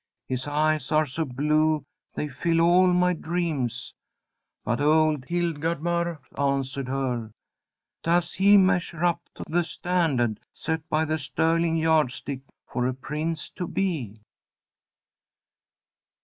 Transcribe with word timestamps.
'His 0.27 0.47
eyes 0.47 0.91
are 0.91 1.05
so 1.05 1.25
blue 1.25 1.85
they 2.15 2.27
fill 2.27 2.59
all 2.59 2.87
my 2.87 3.13
dreams!' 3.13 3.93
But 4.65 4.81
old 4.81 5.25
Hildgardmar 5.25 6.19
answered 6.39 6.87
her, 6.87 7.31
'Does 8.01 8.33
he 8.33 8.57
measure 8.57 9.05
up 9.05 9.21
to 9.35 9.43
the 9.47 9.63
standard 9.63 10.39
set 10.55 10.89
by 10.89 11.05
the 11.05 11.19
sterling 11.19 11.75
yardstick 11.77 12.41
for 12.65 12.87
a 12.87 12.95
prince 12.95 13.51
to 13.51 13.67
be?'" 13.67 14.19